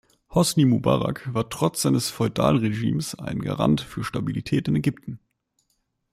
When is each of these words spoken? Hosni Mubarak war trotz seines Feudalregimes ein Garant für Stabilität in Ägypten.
Hosni 0.33 0.65
Mubarak 0.65 1.31
war 1.31 1.47
trotz 1.51 1.83
seines 1.83 2.09
Feudalregimes 2.09 3.13
ein 3.13 3.37
Garant 3.37 3.81
für 3.81 4.03
Stabilität 4.03 4.67
in 4.67 4.75
Ägypten. 4.75 5.19